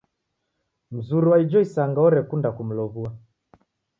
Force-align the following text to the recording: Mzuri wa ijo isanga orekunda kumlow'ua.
Mzuri 0.95 1.25
wa 1.31 1.37
ijo 1.43 1.59
isanga 1.65 1.99
orekunda 2.07 2.49
kumlow'ua. 2.55 3.09